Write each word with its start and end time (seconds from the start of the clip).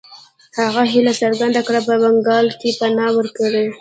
هغه 0.59 0.81
هیله 0.93 1.13
څرګنده 1.21 1.61
کړه 1.67 1.79
په 1.87 1.93
بنګال 2.01 2.47
کې 2.59 2.69
پناه 2.79 3.09
ورکړي. 3.17 3.65